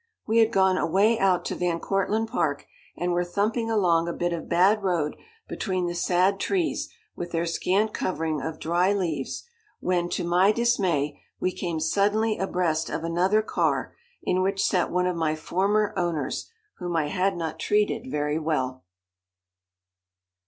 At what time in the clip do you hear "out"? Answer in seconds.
1.19-1.45